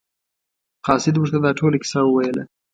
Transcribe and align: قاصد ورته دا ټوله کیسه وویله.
قاصد 0.85 1.13
ورته 1.17 1.37
دا 1.45 1.51
ټوله 1.59 1.77
کیسه 1.83 1.99
وویله. 2.03 2.43